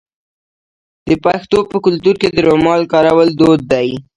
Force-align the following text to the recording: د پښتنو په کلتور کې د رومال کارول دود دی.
د 1.07 1.09
پښتنو 1.25 1.59
په 1.71 1.77
کلتور 1.85 2.15
کې 2.21 2.27
د 2.31 2.37
رومال 2.47 2.81
کارول 2.93 3.29
دود 3.39 3.61
دی. 3.71 3.89